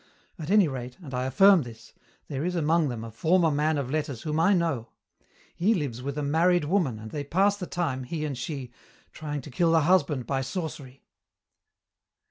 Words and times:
At 0.39 0.49
any 0.49 0.67
rate, 0.67 0.97
and 1.03 1.13
I 1.13 1.25
affirm 1.27 1.61
this, 1.61 1.93
there 2.27 2.43
is 2.43 2.55
among 2.55 2.89
them 2.89 3.03
a 3.03 3.11
former 3.11 3.51
man 3.51 3.77
of 3.77 3.91
letters 3.91 4.23
whom 4.23 4.39
I 4.39 4.51
know. 4.51 4.89
He 5.55 5.75
lives 5.75 6.01
with 6.01 6.17
a 6.17 6.23
married 6.23 6.65
woman, 6.65 6.97
and 6.97 7.11
they 7.11 7.23
pass 7.23 7.55
the 7.55 7.67
time, 7.67 8.05
he 8.05 8.25
and 8.25 8.35
she, 8.35 8.71
trying 9.11 9.41
to 9.41 9.51
kill 9.51 9.71
the 9.71 9.81
husband 9.81 10.25
by 10.25 10.41
sorcery." 10.41 11.03